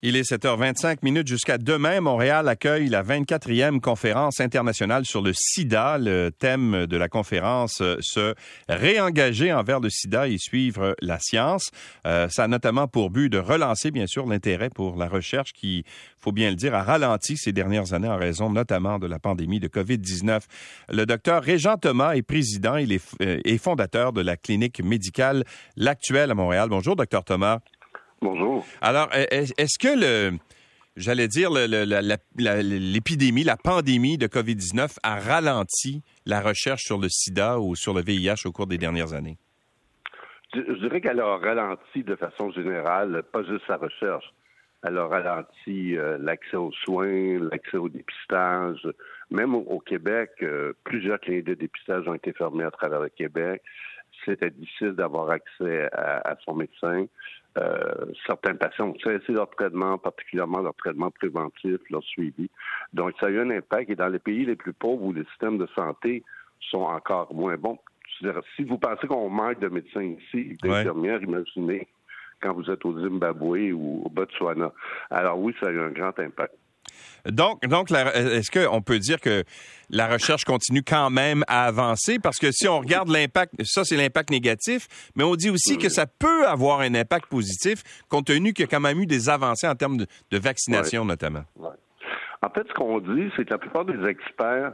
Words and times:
Il 0.00 0.14
est 0.14 0.30
7h25 0.30 0.98
minutes 1.02 1.26
jusqu'à 1.26 1.58
demain. 1.58 2.00
Montréal 2.00 2.48
accueille 2.48 2.88
la 2.88 3.02
24e 3.02 3.80
conférence 3.80 4.38
internationale 4.38 5.04
sur 5.04 5.22
le 5.22 5.32
sida. 5.34 5.98
Le 5.98 6.30
thème 6.30 6.86
de 6.86 6.96
la 6.96 7.08
conférence, 7.08 7.80
euh, 7.80 7.96
se 8.00 8.36
réengager 8.68 9.52
envers 9.52 9.80
le 9.80 9.90
sida 9.90 10.28
et 10.28 10.38
suivre 10.38 10.94
la 11.02 11.18
science. 11.18 11.72
Euh, 12.06 12.28
ça 12.28 12.44
a 12.44 12.46
notamment 12.46 12.86
pour 12.86 13.10
but 13.10 13.28
de 13.28 13.38
relancer, 13.38 13.90
bien 13.90 14.06
sûr, 14.06 14.24
l'intérêt 14.24 14.70
pour 14.70 14.94
la 14.94 15.08
recherche 15.08 15.52
qui, 15.52 15.82
faut 16.16 16.30
bien 16.30 16.50
le 16.50 16.54
dire, 16.54 16.76
a 16.76 16.84
ralenti 16.84 17.36
ces 17.36 17.52
dernières 17.52 17.92
années 17.92 18.06
en 18.06 18.18
raison 18.18 18.50
notamment 18.50 19.00
de 19.00 19.08
la 19.08 19.18
pandémie 19.18 19.58
de 19.58 19.66
COVID-19. 19.66 20.42
Le 20.90 21.06
docteur 21.06 21.42
Régent 21.42 21.76
Thomas 21.76 22.14
est 22.14 22.22
président 22.22 22.76
et 22.76 22.86
euh, 23.20 23.58
fondateur 23.58 24.12
de 24.12 24.20
la 24.20 24.36
clinique 24.36 24.80
médicale 24.80 25.42
L'Actuelle 25.76 26.30
à 26.30 26.36
Montréal. 26.36 26.68
Bonjour, 26.68 26.94
docteur 26.94 27.24
Thomas. 27.24 27.58
Bonjour. 28.20 28.64
Alors, 28.80 29.08
est-ce 29.12 29.78
que 29.78 29.88
le, 29.88 30.38
j'allais 30.98 31.28
dire, 31.28 31.50
l'épidémie, 31.50 33.44
la, 33.44 33.56
pandémie 33.56 34.18
de 34.18 34.26
COVID-19 34.26 34.98
a 35.02 35.16
ralenti 35.20 36.02
la 36.26 36.40
recherche 36.40 36.82
sur 36.82 36.98
le 36.98 37.08
sida 37.08 37.58
ou 37.58 37.74
sur 37.76 37.94
le 37.94 38.02
VIH 38.02 38.46
au 38.46 38.52
cours 38.52 38.66
des 38.66 38.78
dernières 38.78 39.14
années? 39.14 39.38
Je, 40.54 40.60
dirais 40.80 41.00
qu'elle 41.00 41.20
a 41.20 41.36
ralenti 41.36 42.02
de 42.02 42.16
façon 42.16 42.50
générale, 42.50 43.22
pas 43.32 43.44
juste 43.44 43.68
la 43.68 43.76
recherche. 43.76 44.24
Elle 44.82 44.96
a 44.96 45.06
ralenti 45.06 45.96
euh, 45.96 46.18
l'accès 46.20 46.56
aux 46.56 46.72
soins, 46.84 47.38
l'accès 47.50 47.76
au 47.76 47.88
dépistage. 47.88 48.86
Même 49.30 49.54
au, 49.54 49.80
Québec, 49.80 50.30
euh, 50.42 50.72
plusieurs 50.84 51.20
cliniques 51.20 51.46
de 51.46 51.54
dépistage 51.54 52.06
ont 52.06 52.14
été 52.14 52.32
fermées 52.32 52.64
à 52.64 52.70
travers 52.70 53.00
le 53.00 53.08
Québec. 53.08 53.62
C'était 54.28 54.50
difficile 54.50 54.92
d'avoir 54.92 55.30
accès 55.30 55.88
à 55.92 56.36
son 56.44 56.54
médecin. 56.54 57.06
Euh, 57.56 58.04
certains 58.26 58.54
patients 58.54 58.88
ont 58.88 58.98
cessé 59.02 59.32
leur 59.32 59.48
traitement, 59.50 59.96
particulièrement 59.96 60.60
leur 60.60 60.74
traitement 60.74 61.10
préventif, 61.10 61.78
leur 61.90 62.02
suivi. 62.02 62.50
Donc, 62.92 63.14
ça 63.18 63.26
a 63.26 63.30
eu 63.30 63.40
un 63.40 63.50
impact. 63.50 63.90
Et 63.90 63.96
dans 63.96 64.08
les 64.08 64.18
pays 64.18 64.44
les 64.44 64.54
plus 64.54 64.74
pauvres 64.74 65.02
où 65.02 65.12
les 65.12 65.24
systèmes 65.24 65.56
de 65.56 65.66
santé 65.74 66.22
sont 66.60 66.82
encore 66.82 67.34
moins 67.34 67.56
bons, 67.56 67.78
si 68.56 68.64
vous 68.64 68.78
pensez 68.78 69.06
qu'on 69.06 69.30
manque 69.30 69.60
de 69.60 69.68
médecins 69.68 70.02
ici, 70.02 70.56
d'infirmières, 70.62 71.22
imaginez 71.22 71.88
quand 72.40 72.52
vous 72.52 72.70
êtes 72.70 72.84
au 72.84 72.98
Zimbabwe 73.00 73.72
ou 73.72 74.02
au 74.04 74.10
Botswana. 74.10 74.72
Alors 75.10 75.38
oui, 75.38 75.54
ça 75.60 75.68
a 75.68 75.70
eu 75.70 75.80
un 75.80 75.90
grand 75.90 76.18
impact. 76.18 76.54
Donc, 77.26 77.60
donc 77.66 77.90
est-ce 77.90 78.50
qu'on 78.50 78.82
peut 78.82 78.98
dire 78.98 79.20
que 79.20 79.44
la 79.90 80.06
recherche 80.08 80.44
continue 80.44 80.82
quand 80.82 81.10
même 81.10 81.44
à 81.48 81.64
avancer? 81.64 82.18
Parce 82.18 82.38
que 82.38 82.50
si 82.52 82.68
on 82.68 82.78
regarde 82.80 83.08
l'impact, 83.08 83.54
ça 83.64 83.84
c'est 83.84 83.96
l'impact 83.96 84.30
négatif, 84.30 84.86
mais 85.16 85.24
on 85.24 85.34
dit 85.34 85.50
aussi 85.50 85.78
que 85.78 85.88
ça 85.88 86.06
peut 86.06 86.46
avoir 86.46 86.80
un 86.80 86.94
impact 86.94 87.26
positif 87.26 87.82
compte 88.08 88.26
tenu 88.26 88.52
qu'il 88.52 88.64
y 88.64 88.68
a 88.68 88.70
quand 88.70 88.80
même 88.80 89.00
eu 89.00 89.06
des 89.06 89.28
avancées 89.28 89.68
en 89.68 89.74
termes 89.74 89.98
de, 89.98 90.38
vaccination 90.38 91.04
notamment. 91.04 91.44
En 92.42 92.50
fait, 92.50 92.66
ce 92.68 92.74
qu'on 92.74 93.00
dit, 93.00 93.30
c'est 93.36 93.44
que 93.44 93.50
la 93.50 93.58
plupart 93.58 93.84
des 93.84 94.08
experts 94.08 94.72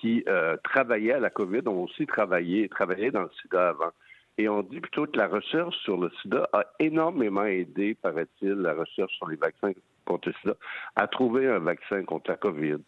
qui 0.00 0.22
euh, 0.28 0.56
travaillaient 0.62 1.14
à 1.14 1.20
la 1.20 1.30
COVID 1.30 1.62
ont 1.66 1.82
aussi 1.84 2.06
travaillé, 2.06 2.68
travaillé 2.68 3.10
dans 3.10 3.22
le 3.22 3.30
sida 3.42 3.70
avant. 3.70 3.90
Et 4.38 4.48
on 4.48 4.62
dit 4.62 4.80
plutôt 4.80 5.06
que 5.06 5.18
la 5.18 5.26
recherche 5.26 5.76
sur 5.78 5.98
le 5.98 6.10
sida 6.22 6.48
a 6.52 6.64
énormément 6.78 7.44
aidé, 7.44 7.96
paraît-il, 8.00 8.52
la 8.52 8.74
recherche 8.74 9.12
sur 9.16 9.28
les 9.28 9.36
vaccins 9.36 9.72
contre 10.06 10.28
le 10.28 10.34
sida, 10.40 10.54
à 10.94 11.08
trouver 11.08 11.48
un 11.48 11.58
vaccin 11.58 12.04
contre 12.04 12.30
la 12.30 12.36
COVID. 12.36 12.78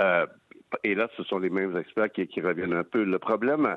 Euh, 0.00 0.26
et 0.82 0.94
là, 0.94 1.08
ce 1.16 1.22
sont 1.24 1.38
les 1.38 1.50
mêmes 1.50 1.76
experts 1.76 2.10
qui, 2.12 2.40
reviennent 2.40 2.72
un 2.72 2.82
peu. 2.82 3.04
Le 3.04 3.18
problème 3.18 3.76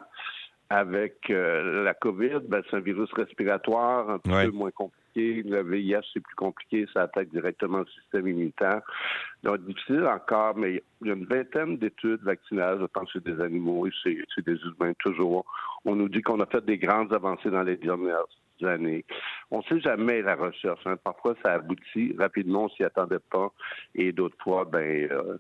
avec 0.70 1.30
euh, 1.30 1.84
la 1.84 1.94
COVID, 1.94 2.39
ben, 2.48 2.64
c'est 2.70 2.78
un 2.78 2.80
virus 2.80 3.11
respiratoire 3.14 4.09
un 4.09 4.20
peu 4.20 4.52
moins 4.52 4.72
compliqué. 4.72 4.98
Le 5.15 5.61
VIH, 5.63 6.02
c'est 6.13 6.19
plus 6.19 6.35
compliqué, 6.35 6.85
ça 6.93 7.03
attaque 7.03 7.29
directement 7.29 7.79
le 7.79 7.88
système 7.88 8.27
immunitaire. 8.27 8.81
Donc, 9.43 9.65
difficile 9.65 10.05
encore, 10.05 10.55
mais 10.55 10.83
il 11.02 11.07
y 11.07 11.11
a 11.11 11.13
une 11.13 11.25
vingtaine 11.25 11.77
d'études 11.77 12.21
vaccinales, 12.23 12.79
je 12.81 12.85
pense 12.85 13.11
que 13.11 13.19
c'est 13.19 13.33
des 13.35 13.41
animaux 13.41 13.87
et 13.87 13.91
c'est 14.03 14.45
des 14.45 14.57
humains 14.57 14.93
toujours. 14.99 15.45
On 15.86 15.95
nous 15.95 16.09
dit 16.09 16.21
qu'on 16.21 16.39
a 16.42 16.45
fait 16.45 16.64
des 16.65 16.77
grandes 16.77 17.14
avancées 17.14 17.49
dans 17.49 17.64
les 17.64 17.77
dernières 17.77 18.25
années. 18.64 19.05
On 19.52 19.59
ne 19.59 19.64
sait 19.64 19.80
jamais 19.80 20.21
la 20.21 20.36
recherche. 20.36 20.81
Hein. 20.86 20.98
Parfois, 20.98 21.36
ça 21.43 21.53
aboutit 21.53 22.15
rapidement, 22.17 22.65
on 22.65 22.69
s'y 22.69 22.83
attendait 22.83 23.19
pas, 23.31 23.52
et 23.95 24.11
d'autres 24.11 24.37
fois, 24.43 24.65
ben, 24.65 25.09
euh, 25.11 25.37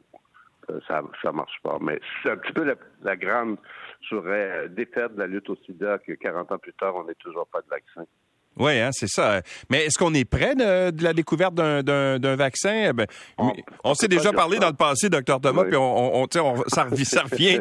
ça 0.87 1.01
ça 1.21 1.31
marche 1.31 1.59
pas. 1.63 1.77
Mais 1.81 1.99
c'est 2.23 2.31
un 2.31 2.37
petit 2.37 2.53
peu 2.53 2.63
la, 3.01 3.15
grande, 3.15 3.57
je 4.01 4.67
défaite 4.67 5.15
de 5.15 5.19
la 5.19 5.27
lutte 5.27 5.49
au 5.49 5.55
sida 5.57 5.97
que 5.99 6.13
40 6.13 6.51
ans 6.51 6.57
plus 6.57 6.73
tard, 6.73 6.95
on 6.95 7.03
n'est 7.03 7.15
toujours 7.15 7.47
pas 7.47 7.61
de 7.61 7.67
vaccin. 7.67 8.05
Oui, 8.59 8.79
hein, 8.79 8.89
c'est 8.91 9.07
ça. 9.07 9.41
Mais 9.69 9.85
est-ce 9.85 9.97
qu'on 9.97 10.13
est 10.13 10.29
prêt 10.29 10.55
de, 10.55 11.03
la 11.03 11.13
découverte 11.13 11.55
d'un 11.55 12.35
vaccin? 12.35 12.89
Eh 12.89 12.93
ben, 12.93 13.07
on, 13.83 13.93
s'est 13.93 14.07
déjà 14.07 14.33
parlé 14.33 14.59
dans 14.59 14.67
le 14.67 14.75
passé, 14.75 15.09
docteur 15.09 15.39
Thomas, 15.39 15.63
puis 15.63 15.77
on, 15.77 16.27
ça, 16.67 16.83
revient. 16.83 17.59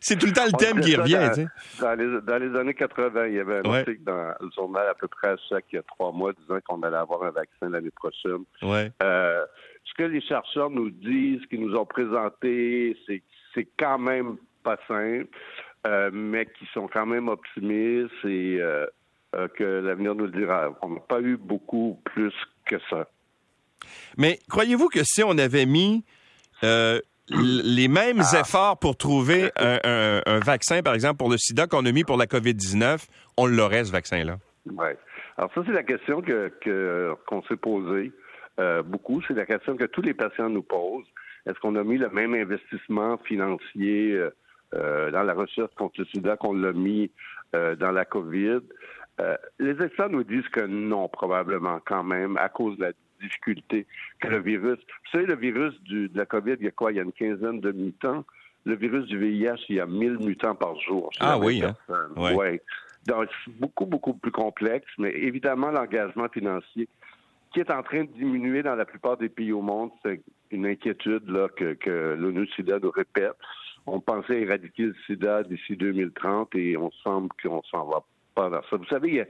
c'est 0.00 0.18
tout 0.18 0.26
le 0.26 0.32
temps 0.32 0.46
le 0.46 0.58
thème 0.58 0.80
qui 0.80 0.96
revient. 0.96 1.46
Dans, 1.80 2.42
les, 2.42 2.58
années 2.58 2.74
80, 2.74 3.26
il 3.28 3.34
y 3.34 3.38
avait 3.38 3.58
un 3.64 3.72
article 3.72 4.02
dans 4.04 4.34
le 4.40 4.50
journal 4.54 4.86
à 4.88 4.94
peu 4.94 5.08
près 5.08 5.28
à 5.28 5.36
chaque 5.48 5.76
trois 5.86 6.12
mois 6.12 6.32
disant 6.32 6.58
qu'on 6.64 6.82
allait 6.82 6.96
avoir 6.96 7.22
un 7.22 7.30
vaccin 7.30 7.68
l'année 7.68 7.90
prochaine. 7.90 8.44
Ouais. 8.62 8.90
Euh, 9.02 9.44
ce 9.84 9.94
que 9.94 10.02
les 10.02 10.20
chercheurs 10.20 10.70
nous 10.70 10.90
disent, 10.90 11.40
ce 11.42 11.46
qu'ils 11.48 11.60
nous 11.60 11.76
ont 11.76 11.86
présenté, 11.86 12.96
c'est 13.06 13.68
quand 13.78 13.98
même 13.98 14.36
pas 14.62 14.78
simple, 14.86 15.28
euh, 15.86 16.10
mais 16.12 16.46
qui 16.46 16.66
sont 16.74 16.88
quand 16.88 17.06
même 17.06 17.28
optimistes 17.28 18.12
et 18.24 18.58
euh, 18.60 18.86
euh, 19.36 19.46
que 19.46 19.62
l'avenir 19.62 20.16
nous 20.16 20.26
le 20.26 20.32
dira. 20.32 20.76
On 20.82 20.88
n'a 20.88 21.00
pas 21.00 21.20
eu 21.20 21.36
beaucoup 21.36 22.00
plus 22.04 22.34
que 22.64 22.74
ça. 22.90 23.06
Mais 24.18 24.40
croyez-vous 24.48 24.88
que 24.88 25.04
si 25.04 25.22
on 25.22 25.38
avait 25.38 25.66
mis 25.66 26.04
euh, 26.64 26.98
les 27.28 27.86
mêmes 27.86 28.22
ah. 28.32 28.40
efforts 28.40 28.80
pour 28.80 28.96
trouver 28.96 29.52
un, 29.56 30.40
vaccin, 30.40 30.82
par 30.82 30.94
exemple, 30.94 31.18
pour 31.18 31.30
le 31.30 31.38
sida 31.38 31.68
qu'on 31.68 31.86
a 31.86 31.92
mis 31.92 32.02
pour 32.02 32.16
la 32.16 32.26
COVID-19, 32.26 33.06
on 33.36 33.46
l'aurait, 33.46 33.84
ce 33.84 33.92
vaccin-là? 33.92 34.38
Oui. 34.66 34.88
Alors 35.38 35.52
ça, 35.54 35.62
c'est 35.64 35.72
la 35.72 35.84
question 35.84 36.22
que 36.22 37.14
qu'on 37.26 37.42
s'est 37.44 37.56
posée 37.56 38.10
euh, 38.58 38.82
beaucoup. 38.82 39.22
C'est 39.28 39.34
la 39.34 39.46
question 39.46 39.76
que 39.76 39.84
tous 39.84 40.02
les 40.02 40.12
patients 40.12 40.50
nous 40.50 40.64
posent. 40.64 41.06
Est-ce 41.46 41.58
qu'on 41.60 41.76
a 41.76 41.84
mis 41.84 41.98
le 41.98 42.10
même 42.10 42.34
investissement 42.34 43.16
financier 43.18 44.20
dans 44.72 45.22
la 45.22 45.34
recherche 45.34 45.72
contre 45.76 46.00
le 46.00 46.06
sida 46.06 46.36
qu'on 46.36 46.52
l'a 46.52 46.72
mis 46.72 47.12
dans 47.52 47.92
la 47.92 48.04
COVID? 48.04 48.60
Euh, 49.20 49.36
les 49.58 49.82
experts 49.82 50.08
nous 50.08 50.24
disent 50.24 50.48
que 50.48 50.64
non, 50.64 51.08
probablement 51.08 51.80
quand 51.84 52.04
même, 52.04 52.36
à 52.36 52.48
cause 52.48 52.76
de 52.78 52.84
la 52.84 52.92
difficulté 53.20 53.86
que 54.20 54.28
le 54.28 54.40
virus. 54.40 54.78
Vous 54.78 55.10
savez, 55.12 55.26
le 55.26 55.36
virus 55.36 55.74
de 55.84 56.10
la 56.14 56.26
COVID, 56.26 56.56
il 56.58 56.64
y 56.64 56.68
a 56.68 56.70
quoi? 56.70 56.92
Il 56.92 56.96
y 56.96 57.00
a 57.00 57.02
une 57.02 57.12
quinzaine 57.12 57.60
de 57.60 57.72
mutants. 57.72 58.24
Le 58.64 58.76
virus 58.76 59.06
du 59.06 59.18
VIH, 59.18 59.64
il 59.68 59.76
y 59.76 59.80
a 59.80 59.86
1000 59.86 60.18
mutants 60.20 60.54
par 60.54 60.78
jour. 60.80 61.10
Ah 61.18 61.38
oui, 61.38 61.62
hein? 61.62 61.74
ouais. 62.16 62.62
Donc, 63.06 63.28
c'est 63.44 63.58
beaucoup, 63.58 63.86
beaucoup 63.86 64.12
plus 64.12 64.30
complexe, 64.30 64.90
mais 64.98 65.10
évidemment, 65.10 65.70
l'engagement 65.70 66.28
financier 66.28 66.88
qui 67.52 67.60
est 67.60 67.70
en 67.70 67.82
train 67.82 68.04
de 68.04 68.12
diminuer 68.12 68.62
dans 68.62 68.76
la 68.76 68.84
plupart 68.84 69.16
des 69.16 69.28
pays 69.28 69.52
au 69.52 69.62
monde, 69.62 69.90
c'est 70.04 70.20
une 70.50 70.66
inquiétude 70.66 71.28
là, 71.28 71.48
que, 71.48 71.74
que 71.74 72.16
l'ONU-SIDA 72.18 72.78
nous 72.80 72.90
répète. 72.90 73.32
On 73.86 73.98
pensait 73.98 74.42
éradiquer 74.42 74.84
le 74.84 74.94
sida 75.06 75.42
d'ici 75.42 75.74
2030 75.76 76.54
et 76.54 76.76
on 76.76 76.90
semble 77.02 77.28
qu'on 77.42 77.62
s'en 77.62 77.86
va 77.86 78.04
vous 78.36 78.84
savez, 78.86 79.08
il 79.08 79.14
y 79.16 79.20
a 79.20 79.26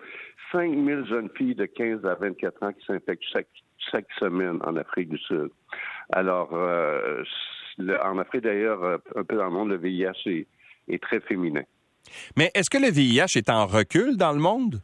5000 0.52 1.06
jeunes 1.06 1.30
filles 1.36 1.54
de 1.54 1.66
15 1.66 2.04
à 2.04 2.14
24 2.14 2.62
ans 2.62 2.72
qui 2.72 2.84
s'infectent 2.86 3.24
chaque, 3.32 4.06
semaine 4.18 4.58
en 4.62 4.76
Afrique 4.76 5.08
du 5.08 5.18
Sud. 5.18 5.50
Alors, 6.12 6.50
euh, 6.52 7.24
en 8.02 8.18
Afrique 8.18 8.42
d'ailleurs, 8.42 8.82
euh, 8.84 8.98
un 9.16 9.24
peu 9.24 9.36
dans 9.36 9.46
le 9.46 9.50
monde, 9.50 9.70
le 9.70 9.76
VIH 9.76 10.46
est, 10.88 11.02
très 11.02 11.20
féminin. 11.20 11.62
Mais 12.36 12.50
est-ce 12.54 12.68
que 12.68 12.78
le 12.78 12.90
VIH 12.90 13.36
est 13.36 13.50
en 13.50 13.66
recul 13.66 14.16
dans 14.16 14.32
le 14.32 14.38
monde? 14.38 14.80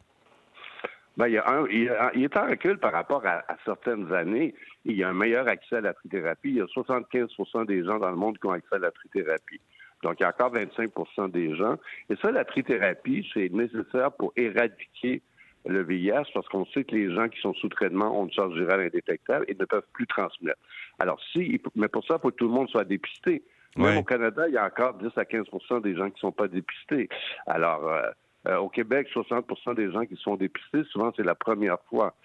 Ben, 1.17 1.27
il, 1.27 2.23
est 2.23 2.37
en 2.37 2.47
recul 2.47 2.77
par 2.77 2.91
rapport 2.91 3.25
à, 3.25 3.43
certaines 3.65 4.11
années. 4.13 4.53
Il 4.85 4.95
y 4.95 5.03
a 5.03 5.09
un 5.09 5.13
meilleur 5.13 5.47
accès 5.47 5.77
à 5.77 5.81
la 5.81 5.93
trithérapie. 5.93 6.49
Il 6.49 6.57
y 6.57 6.61
a 6.61 6.65
75% 6.65 7.65
des 7.65 7.83
gens 7.83 7.97
dans 7.97 8.11
le 8.11 8.15
monde 8.15 8.37
qui 8.37 8.45
ont 8.45 8.51
accès 8.51 8.75
à 8.75 8.79
la 8.79 8.91
trithérapie. 8.91 9.59
Donc, 10.03 10.15
il 10.19 10.23
y 10.23 10.25
a 10.25 10.29
encore 10.29 10.53
25% 10.53 11.31
des 11.31 11.55
gens. 11.55 11.75
Et 12.09 12.15
ça, 12.21 12.31
la 12.31 12.45
trithérapie, 12.45 13.27
c'est 13.33 13.49
nécessaire 13.51 14.11
pour 14.11 14.31
éradiquer 14.35 15.21
le 15.65 15.83
VIH 15.83 16.31
parce 16.33 16.47
qu'on 16.47 16.65
sait 16.67 16.83
que 16.83 16.95
les 16.95 17.13
gens 17.13 17.27
qui 17.27 17.39
sont 17.41 17.53
sous 17.55 17.69
traitement 17.69 18.19
ont 18.19 18.25
une 18.25 18.31
charge 18.31 18.53
virale 18.53 18.81
indétectable 18.81 19.45
et 19.47 19.55
ne 19.55 19.65
peuvent 19.65 19.87
plus 19.93 20.07
transmettre. 20.07 20.59
Alors, 20.99 21.19
si, 21.31 21.61
mais 21.75 21.87
pour 21.87 22.05
ça, 22.05 22.15
il 22.17 22.21
faut 22.21 22.29
que 22.29 22.35
tout 22.35 22.47
le 22.47 22.53
monde 22.53 22.69
soit 22.69 22.85
dépisté. 22.85 23.43
Même 23.75 23.97
au 23.97 24.03
Canada, 24.03 24.47
il 24.47 24.53
y 24.55 24.57
a 24.57 24.65
encore 24.65 24.95
10 24.95 25.09
à 25.17 25.23
15% 25.23 25.81
des 25.83 25.95
gens 25.95 26.07
qui 26.07 26.15
ne 26.15 26.19
sont 26.19 26.31
pas 26.31 26.47
dépistés. 26.47 27.09
Alors, 27.45 27.87
euh, 27.87 28.01
euh, 28.47 28.57
au 28.57 28.69
Québec, 28.69 29.07
60% 29.13 29.75
des 29.75 29.91
gens 29.91 30.05
qui 30.05 30.15
sont 30.15 30.35
dépistés, 30.35 30.83
souvent, 30.91 31.11
c'est 31.15 31.25
la 31.25 31.35
première 31.35 31.79
fois. 31.89 32.15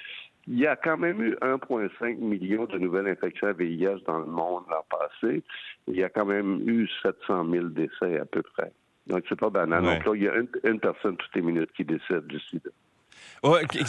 Il 0.49 0.59
y 0.59 0.67
a 0.67 0.75
quand 0.75 0.97
même 0.97 1.23
eu 1.23 1.35
1,5 1.41 2.17
million 2.19 2.65
de 2.67 2.79
nouvelles 2.79 3.07
infections 3.07 3.49
à 3.49 3.53
VIH 3.53 4.01
dans 4.07 4.19
le 4.19 4.27
monde 4.27 4.65
l'an 4.69 4.85
passé. 4.91 5.43
Il 5.87 5.97
y 5.97 6.03
a 6.03 6.09
quand 6.09 6.25
même 6.25 6.69
eu 6.69 6.89
700 7.03 7.49
000 7.49 7.67
décès 7.69 8.19
à 8.19 8.25
peu 8.25 8.43
près. 8.43 8.73
Donc, 9.07 9.25
c'est 9.29 9.39
pas 9.39 9.51
banal. 9.51 9.83
Donc 9.83 10.05
là, 10.05 10.13
il 10.15 10.23
y 10.23 10.29
a 10.29 10.35
une, 10.65 10.81
personne 10.81 11.17
toutes 11.17 11.35
les 11.35 11.43
minutes 11.43 11.71
qui 11.77 11.85
décède 11.85 12.27
du 12.27 12.39
sida. 12.41 12.71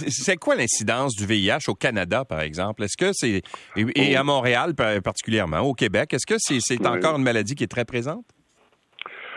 c'est 0.09 0.37
quoi 0.37 0.55
l'incidence 0.55 1.15
du 1.15 1.25
VIH 1.25 1.69
au 1.69 1.75
Canada, 1.75 2.25
par 2.25 2.41
exemple? 2.41 2.83
Est-ce 2.83 2.97
que 2.97 3.11
c'est. 3.13 3.41
Et, 3.75 4.15
à 4.15 4.23
Montréal 4.23 4.73
particulièrement, 4.75 5.59
au 5.61 5.73
Québec, 5.73 6.13
est-ce 6.13 6.25
que 6.25 6.35
c'est 6.37 6.85
encore 6.85 7.17
une 7.17 7.23
maladie 7.23 7.55
qui 7.55 7.63
est 7.63 7.67
très 7.67 7.85
présente? 7.85 8.25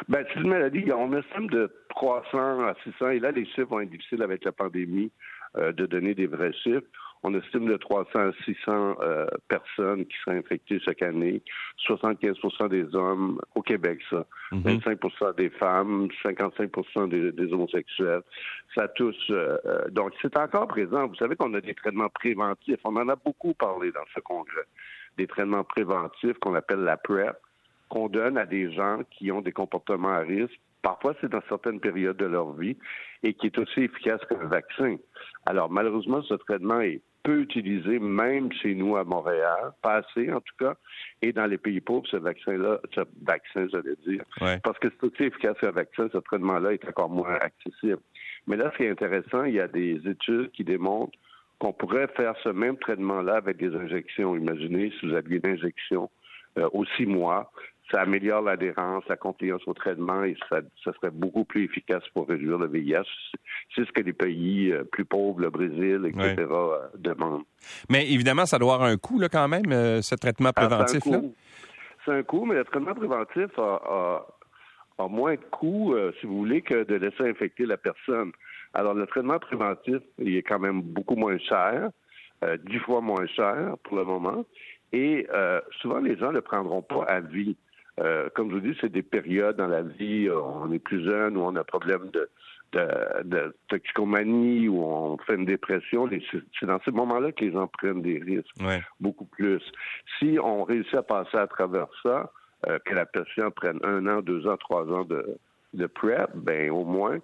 Ben, 0.09 0.25
c'est 0.29 0.41
une 0.41 0.49
maladie, 0.49 0.85
on 0.93 1.13
estime 1.13 1.49
de 1.49 1.71
300 1.91 2.67
à 2.67 2.75
600, 2.85 3.11
et 3.11 3.19
là, 3.19 3.31
les 3.31 3.47
chiffres 3.47 3.69
vont 3.69 3.81
être 3.81 3.91
difficiles 3.91 4.23
avec 4.23 4.45
la 4.45 4.53
pandémie 4.53 5.11
euh, 5.57 5.73
de 5.73 5.87
donner 5.87 6.15
des 6.15 6.27
vrais 6.27 6.53
chiffres. 6.53 6.87
On 7.23 7.35
estime 7.35 7.67
de 7.67 7.77
300 7.77 8.11
à 8.15 8.33
600 8.45 8.97
euh, 9.01 9.27
personnes 9.49 10.05
qui 10.05 10.17
seraient 10.25 10.39
infectées 10.39 10.79
chaque 10.81 11.03
année, 11.03 11.43
75% 11.89 12.69
des 12.69 12.95
hommes 12.95 13.41
au 13.55 13.63
Québec, 13.63 14.01
ça, 14.11 14.27
25 14.53 15.03
mhm. 15.03 15.33
des 15.37 15.51
femmes, 15.51 16.09
55% 16.25 17.09
des, 17.09 17.53
homosexuels. 17.53 18.23
Ça 18.75 18.87
touche. 18.89 19.17
Euh, 19.31 19.57
donc, 19.91 20.13
c'est 20.21 20.37
encore 20.37 20.69
présent. 20.69 21.07
Vous 21.07 21.17
savez 21.17 21.37
qu'on 21.37 21.55
a 21.55 21.61
des 21.61 21.75
traitements 21.75 22.11
préventifs. 22.11 22.79
On 22.85 22.95
en 22.97 23.09
a 23.09 23.17
beaucoup 23.17 23.55
parlé 23.55 23.91
dans 23.93 24.05
ce 24.15 24.21
congrès. 24.21 24.67
Des 25.17 25.27
traitements 25.27 25.65
préventifs 25.65 26.39
qu'on 26.41 26.55
appelle 26.55 26.81
la 26.81 26.99
PrEP 26.99 27.37
qu'on 27.89 28.09
donne 28.09 28.39
à 28.39 28.47
des 28.47 28.73
gens 28.73 29.01
qui 29.11 29.31
ont 29.33 29.41
des 29.41 29.53
comportements 29.53 30.13
à 30.13 30.21
risque. 30.21 30.59
Parfois, 30.83 31.15
c'est 31.21 31.31
dans 31.31 31.43
certaines 31.49 31.81
périodes 31.81 32.17
de 32.17 32.27
leur 32.27 32.53
vie 32.53 32.77
et 33.23 33.35
qui 33.35 33.47
est 33.47 33.59
aussi 33.59 33.81
efficace 33.81 34.21
qu'un 34.29 34.47
vaccin. 34.47 34.97
Alors, 35.47 35.71
malheureusement, 35.71 36.23
ce 36.23 36.35
traitement 36.35 36.81
est 36.81 37.01
peu 37.27 37.41
utilisé, 37.41 37.99
même 37.99 38.53
chez 38.53 38.77
nous 38.77 38.97
à 38.97 39.03
Montréal, 39.03 39.73
pas 39.83 39.97
assez 39.97 40.33
en 40.33 40.41
tout 40.41 40.55
cas, 40.61 40.75
et 41.23 41.33
dans 41.33 41.47
les 41.47 41.59
pays 41.59 41.81
pauvres, 41.81 42.07
ce 42.09 42.19
vaccin-là, 42.19 42.79
ce 42.95 43.01
vaccin, 43.23 43.67
j'allais 43.73 43.97
dire, 44.07 44.23
parce 44.63 44.79
que 44.79 44.89
c'est 44.91 45.07
aussi 45.07 45.25
efficace 45.25 45.59
qu'un 45.61 45.73
vaccin, 45.73 46.09
ce 46.13 46.19
traitement-là 46.19 46.75
est 46.75 46.89
encore 46.89 47.11
moins 47.11 47.35
accessible. 47.35 47.99
Mais 48.47 48.57
là, 48.57 48.71
ce 48.73 48.77
qui 48.77 48.85
est 48.85 48.91
intéressant, 48.91 49.43
il 49.43 49.55
y 49.55 49.61
a 49.61 49.67
des 49.67 50.01
études 50.07 50.53
qui 50.53 50.63
démontrent 50.63 51.19
qu'on 51.59 51.73
pourrait 51.73 52.07
faire 52.17 52.35
ce 52.45 52.51
même 52.51 52.77
traitement-là 52.79 53.37
avec 53.37 53.57
des 53.57 53.75
injections. 53.75 54.37
Imaginez 54.37 54.93
si 55.01 55.09
vous 55.09 55.15
aviez 55.15 55.41
une 55.43 55.51
injection 55.51 56.09
euh, 56.59 56.69
aux 56.73 56.85
six 56.97 57.07
mois, 57.07 57.51
ça 57.91 58.01
améliore 58.01 58.43
l'adhérence, 58.43 59.05
la 59.09 59.17
confiance 59.17 59.63
au 59.67 59.75
traitement 59.75 60.25
et 60.25 60.37
ça, 60.49 60.61
serait 60.85 61.11
beaucoup 61.13 61.45
plus 61.45 61.65
efficace 61.65 62.03
pour 62.15 62.29
réduire 62.29 62.59
le 62.59 62.67
VIH. 62.67 63.05
C'est 63.75 63.87
ce 63.87 63.93
que 63.93 64.03
les 64.03 64.13
pays 64.13 64.73
euh, 64.73 64.85
plus 64.85 65.05
pauvres, 65.05 65.41
le 65.41 65.51
Brésil, 65.51 66.03
etc., 66.07 66.35
euh, 66.39 66.89
demandent. 66.97 67.45
Mais 67.89 68.11
évidemment, 68.11 68.47
ça 68.47 68.59
doit 68.59 68.75
avoir 68.75 68.89
un 68.89 68.97
coût 68.97 69.19
là, 69.19 69.29
quand 69.29 69.49
même, 69.49 69.71
euh, 69.71 70.03
ce 70.03 70.15
traitement 70.15 70.51
ah, 70.57 70.67
préventif-là. 70.67 71.21
c'est 72.05 72.13
un, 72.13 72.23
coût, 72.23 72.45
mais 72.45 72.57
le 72.57 72.65
traitement 72.65 72.95
préventif 72.95 73.57
a, 73.59 74.27
moins 75.09 75.35
de 75.35 75.45
coût, 75.51 75.95
si 76.21 76.27
vous 76.27 76.39
voulez, 76.39 76.63
que 76.63 76.85
de 76.85 76.95
laisser 76.95 77.29
infecter 77.29 77.67
la 77.67 77.77
personne. 77.77 78.33
Alors, 78.75 78.95
le 78.95 79.07
traitement 79.07 79.39
préventif, 79.39 79.99
il 80.19 80.37
est 80.37 80.43
quand 80.43 80.59
même 80.59 80.81
beaucoup 80.81 81.17
moins 81.17 81.39
cher, 81.39 81.91
dix 82.65 82.79
fois 82.79 83.01
moins 83.01 83.27
cher 83.27 83.77
pour 83.85 83.99
le 83.99 84.05
moment. 84.05 84.45
Et 84.93 85.27
souvent, 85.83 85.99
les 85.99 86.17
gens 86.17 86.29
ne 86.29 86.37
le 86.37 86.41
prendront 86.41 86.81
pas 86.81 87.05
à 87.05 87.21
vie. 87.21 87.57
Euh, 88.01 88.29
comme 88.35 88.51
je 88.51 88.57
vous 88.57 88.61
dis, 88.61 88.77
c'est 88.81 88.93
des 88.93 89.03
périodes 89.03 89.57
dans 89.57 89.67
la 89.67 89.83
vie, 89.83 90.29
euh, 90.29 90.39
on 90.39 90.71
est 90.73 90.79
plus 90.79 91.03
jeune, 91.05 91.37
où 91.37 91.41
on 91.41 91.57
a 91.57 91.65
problème 91.65 92.11
de, 92.11 92.29
de, 93.25 93.57
toxicomanie, 93.69 94.69
où 94.69 94.83
on 94.83 95.17
fait 95.19 95.35
une 95.35 95.47
dépression. 95.47 96.09
C'est 96.61 96.67
dans 96.67 96.81
ces 96.85 96.91
moments-là 96.91 97.33
que 97.33 97.45
les 97.45 97.53
gens 97.53 97.67
prennent 97.69 98.03
des 98.03 98.19
risques, 98.19 98.55
beaucoup 99.01 99.25
plus. 99.25 99.63
Si 100.19 100.39
on 100.43 100.65
réussit 100.65 100.95
à 100.95 101.03
passer 101.03 101.39
à 101.39 101.47
travers 101.47 101.89
ça, 102.03 102.31
euh, 102.67 102.79
que 102.85 102.95
la 102.95 103.07
personne 103.07 103.51
prenne 103.51 103.79
un 103.83 104.07
an, 104.07 104.21
deux 104.21 104.47
ans, 104.47 104.57
trois 104.59 104.85
ans 104.85 105.05
de, 105.05 105.39
de 105.73 105.87
PrEP, 105.87 106.31
ben 106.35 106.71
au 106.71 106.85
moins. 106.85 107.19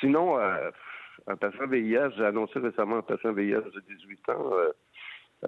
Sinon, 0.00 0.38
un 0.38 1.36
patient 1.36 1.66
VIH, 1.66 2.16
j'ai 2.16 2.24
annoncé 2.24 2.58
récemment 2.58 2.96
un 2.96 3.02
patient 3.02 3.32
VIH 3.32 3.70
de 3.74 3.82
18 3.88 4.28
ans 4.30 4.50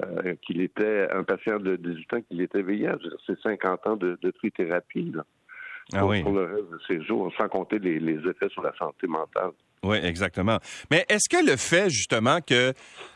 euh, 0.02 0.34
qu'il 0.43 0.60
était 0.60 1.08
un 1.10 1.25
patient 1.25 1.58
de 1.58 1.76
18 1.76 2.12
ans 2.14 2.20
qu'il 2.28 2.40
était 2.40 2.62
VIH. 2.62 2.98
C'est 3.26 3.38
50 3.40 3.87
ans 3.87 3.96
de, 3.96 4.19
de 4.20 4.31
trithérapie 4.31 5.12
là, 5.14 5.25
ah 5.93 6.00
pour, 6.00 6.32
le 6.32 6.44
reste 6.44 6.70
de 6.70 6.78
ses 6.87 7.04
jours, 7.04 7.32
sans 7.38 7.48
compter 7.48 7.78
les, 7.78 8.14
effets 8.28 8.48
sur 8.50 8.62
la 8.62 8.72
santé 8.76 9.06
mentale. 9.06 9.50
Oui, 9.82 9.98
exactement. 10.02 10.58
Mais 10.90 11.06
est-ce 11.08 11.28
que 11.28 11.44
le 11.44 11.56
fait 11.56 11.90
justement 11.90 12.40
que 12.40 12.72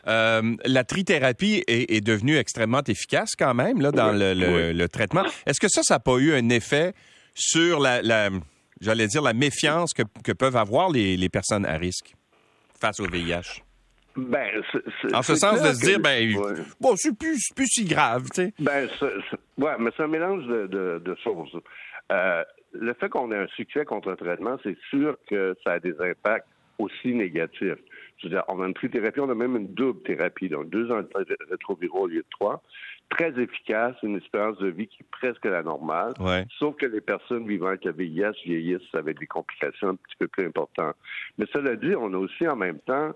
euh, 0.07 0.55
la 0.65 0.83
trithérapie 0.83 1.63
est, 1.67 2.05
devenue 2.05 2.37
extrêmement 2.37 2.83
efficace 2.87 3.35
quand 3.37 3.53
même 3.53 3.81
là, 3.81 3.91
dans 3.91 4.11
le, 4.13 4.87
traitement, 4.87 5.23
est-ce 5.45 5.59
que 5.59 5.67
ça, 5.67 5.83
ça 5.83 5.95
n'a 5.95 5.99
pas 5.99 6.17
eu 6.17 6.33
un 6.33 6.49
effet 6.49 6.93
sur 7.35 7.79
la, 7.79 8.29
j'allais 8.79 9.07
dire, 9.07 9.21
la 9.21 9.33
méfiance 9.33 9.93
que, 9.93 10.31
peuvent 10.31 10.57
avoir 10.57 10.89
les, 10.89 11.17
les 11.17 11.29
personnes 11.29 11.65
à 11.65 11.77
risque 11.77 12.15
face 12.79 12.99
au 12.99 13.05
VIH? 13.05 13.63
Ben, 14.15 14.61
en 15.13 15.21
ce 15.21 15.35
sens 15.35 15.61
de 15.61 15.73
se 15.73 15.85
dire, 15.85 15.99
ben, 15.99 16.33
bon, 16.79 16.95
c'est 16.95 17.17
plus, 17.17 17.49
plus 17.55 17.67
si 17.67 17.85
grave, 17.85 18.25
tu 18.33 18.43
sais. 18.43 18.53
Ben, 18.59 18.89
ouais, 19.57 19.75
mais 19.79 19.91
c'est 19.95 20.03
un 20.03 20.07
mélange 20.07 20.45
de, 20.45 20.99
de, 20.99 21.15
choses. 21.23 21.57
Euh, 22.11 22.43
le 22.73 22.93
fait 22.93 23.09
qu'on 23.09 23.31
ait 23.31 23.37
un 23.37 23.47
succès 23.47 23.85
contre 23.85 24.11
un 24.11 24.15
traitement, 24.15 24.57
c'est 24.63 24.77
sûr 24.89 25.17
que 25.29 25.55
ça 25.63 25.73
a 25.73 25.79
des 25.79 25.95
impacts 26.01 26.47
aussi 26.77 27.13
négatifs. 27.13 27.77
Je 28.17 28.27
veux 28.27 28.29
dire, 28.29 28.43
on 28.49 28.61
a 28.61 28.67
une 28.67 28.73
trithérapie, 28.73 29.19
on 29.19 29.29
a 29.29 29.35
même 29.35 29.55
une 29.55 29.73
double 29.73 30.01
thérapie, 30.03 30.49
donc 30.49 30.69
deux 30.69 30.91
antirétroviraux 30.91 32.01
au 32.01 32.07
lieu 32.07 32.21
de 32.21 32.25
trois. 32.29 32.61
Très 33.09 33.29
efficace, 33.41 33.95
une 34.03 34.17
espérance 34.17 34.57
de 34.59 34.67
vie 34.67 34.87
qui 34.87 34.99
est 35.01 35.11
presque 35.11 35.45
la 35.45 35.63
normale. 35.63 36.13
Sauf 36.59 36.75
que 36.77 36.85
les 36.85 37.01
personnes 37.01 37.47
vivant 37.47 37.67
avec 37.67 37.85
le 37.85 37.91
VIH 37.91 38.43
vieillissent 38.45 38.93
avec 38.93 39.19
des 39.19 39.27
complications 39.27 39.89
un 39.89 39.95
petit 39.95 40.15
peu 40.19 40.27
plus 40.27 40.45
importantes. 40.45 40.95
Mais 41.37 41.45
cela 41.53 41.75
dit, 41.75 41.93
on 41.95 42.13
a 42.13 42.17
aussi 42.17 42.47
en 42.47 42.55
même 42.55 42.79
temps 42.79 43.11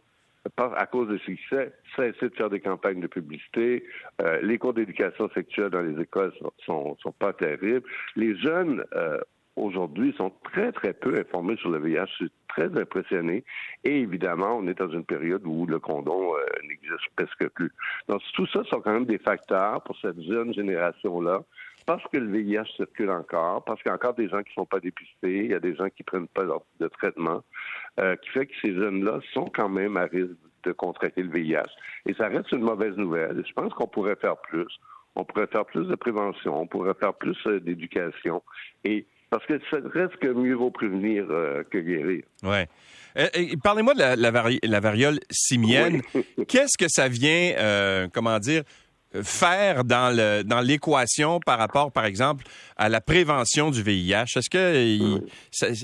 à 0.58 0.86
cause 0.86 1.08
de 1.08 1.18
succès, 1.20 1.74
cesser 1.96 2.30
de 2.30 2.36
faire 2.36 2.50
des 2.50 2.60
campagnes 2.60 3.00
de 3.00 3.08
publicité. 3.08 3.84
Euh, 4.22 4.40
les 4.42 4.58
cours 4.58 4.74
d'éducation 4.74 5.30
sexuelle 5.30 5.70
dans 5.70 5.82
les 5.82 6.00
écoles 6.02 6.34
sont, 6.66 6.96
sont, 6.98 7.12
pas 7.12 7.34
terribles. 7.34 7.88
Les 8.16 8.38
jeunes 8.38 8.84
euh, 8.96 9.20
aujourd'hui 9.56 10.14
sont 10.18 10.32
très 10.44 10.72
très 10.72 10.94
peu 10.94 11.18
informés 11.18 11.58
sur 11.58 11.70
le 11.70 11.80
VIH. 11.80 12.06
Je 12.06 12.16
suis 12.16 12.32
très 12.48 12.78
impressionné. 12.78 13.44
Et 13.84 14.00
évidemment, 14.02 14.58
on 14.58 14.68
est 14.68 14.78
dans 14.78 14.90
une 14.90 15.06
période 15.06 15.42
où 15.46 15.66
le 15.66 15.80
condom 15.80 16.36
euh, 16.36 16.40
n'existe 16.68 17.10
presque 17.16 17.50
plus. 17.50 17.72
Donc 18.08 18.22
tout 18.34 18.48
ça 18.48 18.64
sont 18.66 18.82
quand 18.82 18.94
même 18.94 19.06
des 19.06 19.20
facteurs 19.20 19.82
pour 19.84 19.98
cette 20.00 20.22
jeune 20.22 20.54
génération 20.54 21.22
là 21.22 21.42
parce 21.86 22.04
que 22.12 22.18
le 22.18 22.32
VIH 22.32 22.76
circule 22.76 23.12
encore, 23.12 23.64
parce 23.64 23.82
qu'il 23.82 23.90
y 23.90 23.92
a 23.92 23.96
encore 23.96 24.16
des 24.16 24.28
gens 24.28 24.42
qui 24.42 24.50
ne 24.50 24.64
sont 24.64 24.66
pas 24.66 24.80
dépistés, 24.80 25.46
il 25.46 25.52
y 25.52 25.54
a 25.54 25.60
des 25.60 25.76
gens 25.76 25.86
qui 25.90 26.02
ne 26.02 26.06
prennent 26.06 26.28
pas 26.28 26.44
de 26.44 26.88
traitement, 26.88 27.44
euh, 28.00 28.16
qui 28.18 28.30
fait 28.30 28.46
que 28.46 28.54
ces 28.62 28.74
jeunes-là 28.74 29.20
sont 29.34 29.50
quand 29.54 29.70
même 29.70 29.98
à 29.98 30.06
risque 30.06 30.36
de 30.64 30.72
contracter 30.72 31.22
le 31.22 31.30
VIH. 31.30 31.64
Et 32.08 32.14
ça 32.16 32.28
reste 32.28 32.52
une 32.52 32.62
mauvaise 32.64 32.96
nouvelle. 32.98 33.44
Je 33.48 33.54
pense 33.54 33.74
qu'on 33.74 33.88
pourrait 33.88 34.16
faire 34.16 34.38
plus. 34.38 34.68
On 35.16 35.24
pourrait 35.24 35.48
faire 35.48 35.66
plus 35.66 35.88
de 35.88 35.96
prévention, 35.96 36.60
on 36.60 36.68
pourrait 36.68 36.96
faire 37.00 37.14
plus 37.14 37.38
euh, 37.48 37.60
d'éducation. 37.60 38.44
Et 38.84 39.06
parce 39.30 39.46
que 39.46 39.60
ça 39.72 39.78
reste 39.94 40.18
que 40.18 40.28
mieux 40.28 40.56
vaut 40.56 40.72
prévenir 40.72 41.26
euh, 41.30 41.64
que 41.64 41.78
guérir. 41.78 42.24
Ouais. 42.44 42.68
Parlez-moi 43.64 43.94
de 43.94 44.00
la, 44.00 44.16
la, 44.16 44.80
variole 44.82 45.20
simienne. 45.32 46.02
Qu'est-ce 46.50 46.78
que 46.78 46.90
ça 46.90 47.08
vient, 47.08 48.10
comment 48.14 48.40
dire, 48.40 48.64
faire 49.24 49.84
dans 49.84 50.16
le 50.16 50.44
dans 50.44 50.62
l'équation 50.62 51.40
par 51.40 51.58
rapport, 51.58 51.92
par 51.92 52.06
exemple, 52.06 52.46
à 52.78 52.90
la 52.90 53.02
prévention 53.02 53.72
du 53.72 53.82
VIH? 53.82 54.38
Est-ce 54.38 54.50
qu'il 54.50 55.22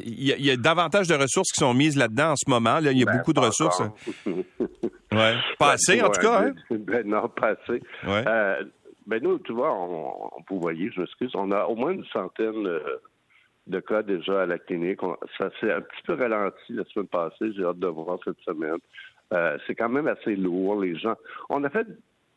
il 0.06 0.46
y, 0.46 0.52
a 0.52 0.58
davantage 0.58 1.08
de 1.08 1.16
ressources 1.16 1.52
qui 1.52 1.60
sont 1.60 1.74
mises 1.74 1.98
là-dedans 1.98 2.32
en 2.32 2.36
ce 2.36 2.50
moment? 2.50 2.80
Là, 2.80 2.92
il 2.92 2.98
y 2.98 3.04
a 3.04 3.06
ben, 3.06 3.18
beaucoup 3.18 3.34
de 3.34 3.40
ressources. 3.40 3.82
ouais. 4.26 5.36
Pas 5.58 5.72
assez, 5.72 6.02
en 6.02 6.10
tout 6.10 6.22
cas. 6.22 6.48
Hein? 6.48 6.54
Ben, 6.70 7.08
non, 7.08 7.28
pas 7.30 7.50
assez. 7.50 7.82
Euh, 8.06 8.64
ben 9.08 9.22
nous, 9.22 9.40
tu 9.40 9.54
vois, 9.54 9.74
on, 9.74 10.30
vous 10.50 10.60
voyez, 10.60 10.92
je 10.92 11.02
m'excuse, 11.02 11.32
on 11.36 11.52
a 11.52 11.66
au 11.66 11.76
moins 11.76 11.92
une 11.92 12.06
centaine 12.06 12.68
euh, 12.68 13.02
de 13.68 13.80
cas 13.80 14.04
déjà 14.04 14.44
à 14.44 14.46
la 14.46 14.60
clinique. 14.60 15.00
ça 15.38 15.50
s'est 15.60 15.72
un 15.72 15.82
petit 15.82 16.02
peu 16.06 16.14
ralenti 16.14 16.74
la 16.74 16.84
semaine 16.86 17.08
passée. 17.08 17.52
J'ai 17.56 17.64
hâte 17.64 17.80
de 17.80 17.88
voir 17.88 18.20
cette 18.24 18.40
semaine. 18.46 18.78
Euh, 19.34 19.58
c'est 19.66 19.76
quand 19.76 19.90
même 19.90 20.08
assez 20.08 20.36
lourd, 20.36 20.82
les 20.82 20.98
gens. 20.98 21.16
On 21.50 21.64
a 21.64 21.70
fait 21.70 21.88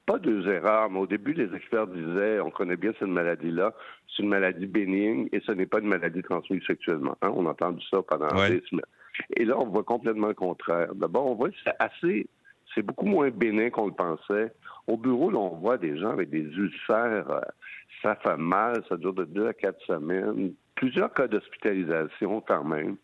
pas 0.06 0.18
deux 0.18 0.46
erreurs, 0.48 0.90
mais 0.90 0.98
au 0.98 1.06
début, 1.06 1.32
les 1.32 1.54
experts 1.54 1.86
disaient, 1.86 2.40
on 2.40 2.50
connaît 2.50 2.76
bien 2.76 2.92
cette 2.98 3.08
maladie-là, 3.08 3.72
c'est 4.08 4.22
une 4.22 4.28
maladie 4.28 4.66
bénigne 4.66 5.28
et 5.32 5.40
ce 5.40 5.52
n'est 5.52 5.66
pas 5.66 5.80
une 5.80 5.88
maladie 5.88 6.22
transmise 6.22 6.62
sexuellement. 6.66 7.16
Hein. 7.22 7.32
On 7.34 7.46
a 7.46 7.50
entendu 7.50 7.84
ça 7.90 8.02
pendant 8.02 8.28
des 8.28 8.62
semaines. 8.68 8.84
Et 9.36 9.44
là, 9.44 9.58
on 9.58 9.66
voit 9.66 9.84
complètement 9.84 10.28
le 10.28 10.34
contraire. 10.34 10.94
D'abord, 10.94 11.26
on 11.26 11.34
voit 11.34 11.50
que 11.50 11.56
c'est 11.64 11.76
assez, 11.78 12.26
c'est 12.74 12.82
beaucoup 12.82 13.06
moins 13.06 13.30
bénin 13.30 13.70
qu'on 13.70 13.86
le 13.86 13.92
pensait. 13.92 14.52
Au 14.86 14.96
bureau, 14.96 15.30
là, 15.30 15.38
on 15.38 15.56
voit 15.56 15.78
des 15.78 15.98
gens 15.98 16.10
avec 16.10 16.30
des 16.30 16.42
ulcères, 16.42 17.30
euh, 17.30 17.40
ça 18.02 18.16
fait 18.16 18.36
mal, 18.36 18.82
ça 18.88 18.96
dure 18.96 19.14
de 19.14 19.24
deux 19.24 19.46
à 19.46 19.54
quatre 19.54 19.80
semaines, 19.86 20.52
plusieurs 20.74 21.12
cas 21.14 21.28
d'hospitalisation 21.28 22.42
quand 22.42 22.64
même. 22.64 22.96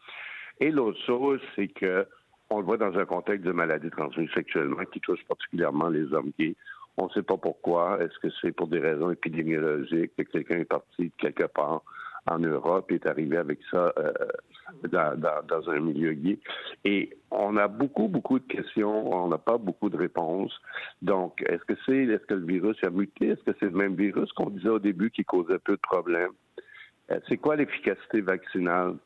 Et 0.60 0.70
l'autre 0.70 1.00
chose, 1.06 1.40
c'est 1.56 1.68
que 1.68 2.06
on 2.50 2.58
le 2.58 2.64
voit 2.64 2.76
dans 2.76 2.98
un 2.98 3.04
contexte 3.06 3.46
de 3.46 3.52
maladie 3.52 3.90
transmise 3.90 4.28
sexuellement 4.34 4.84
qui 4.92 5.00
touche 5.00 5.24
particulièrement 5.28 5.88
les 5.88 6.12
hommes 6.12 6.32
gays. 6.38 6.56
On 7.00 7.06
ne 7.06 7.10
sait 7.10 7.22
pas 7.22 7.38
pourquoi. 7.38 7.98
Est-ce 8.02 8.18
que 8.18 8.28
c'est 8.42 8.52
pour 8.52 8.66
des 8.66 8.78
raisons 8.78 9.10
épidémiologiques 9.10 10.12
que 10.18 10.22
quelqu'un 10.22 10.58
est 10.58 10.64
parti 10.66 11.10
quelque 11.16 11.46
part 11.46 11.82
en 12.26 12.38
Europe, 12.38 12.92
est 12.92 13.06
arrivé 13.06 13.38
avec 13.38 13.58
ça 13.70 13.94
euh, 13.98 14.12
dans, 14.86 15.18
dans, 15.18 15.70
un 15.70 15.80
milieu 15.80 16.12
gay? 16.12 16.38
Et 16.84 17.16
on 17.30 17.56
a 17.56 17.68
beaucoup, 17.68 18.08
beaucoup 18.08 18.38
de 18.38 18.46
questions, 18.46 19.14
on 19.14 19.28
n'a 19.28 19.38
pas 19.38 19.56
beaucoup 19.56 19.88
de 19.88 19.96
réponses. 19.96 20.52
Donc, 21.00 21.42
est-ce 21.48 21.64
que 21.64 21.72
c'est, 21.86 22.04
est-ce 22.04 22.26
que 22.26 22.34
le 22.34 22.44
virus 22.44 22.76
a 22.84 22.90
muté? 22.90 23.28
Est-ce 23.28 23.50
que 23.50 23.56
c'est 23.58 23.70
le 23.70 23.78
même 23.78 23.94
virus 23.94 24.30
qu'on 24.32 24.50
disait 24.50 24.68
au 24.68 24.78
début 24.78 25.10
qui 25.10 25.24
causait 25.24 25.58
peu 25.58 25.76
de 25.76 25.80
problèmes? 25.80 26.32
Euh, 27.10 27.18
c'est 27.30 27.38
quoi 27.38 27.56
l'efficacité 27.56 28.20
vaccinale? 28.20 28.96